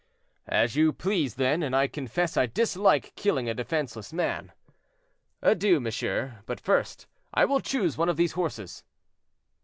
"As 0.47 0.75
you 0.75 0.91
please, 0.91 1.35
then, 1.35 1.61
and 1.61 1.75
I 1.75 1.85
confess 1.87 2.35
I 2.35 2.47
dislike 2.47 3.13
killing 3.15 3.47
a 3.47 3.53
defenseless 3.53 4.11
man. 4.11 4.51
Adieu, 5.43 5.79
monsieur. 5.79 6.39
But 6.47 6.59
first, 6.59 7.05
I 7.35 7.45
will 7.45 7.59
choose 7.59 7.99
one 7.99 8.09
of 8.09 8.17
these 8.17 8.31
horses." 8.31 8.83